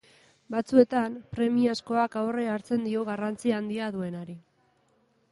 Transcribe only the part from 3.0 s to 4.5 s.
garrantzi handia duenari.